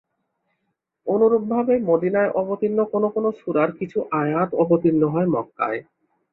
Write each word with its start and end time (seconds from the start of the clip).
অনুরূপভাবে 1.07 1.73
মদিনায় 1.89 2.31
অবতীর্ণ 2.41 2.79
কোনো 2.93 3.07
কোনো 3.15 3.29
সূরার 3.39 3.69
কিছু 3.79 3.99
আয়াত 4.21 4.49
অবতীর্ণ 4.63 5.03
হয় 5.13 5.27
মক্কায়। 5.35 5.79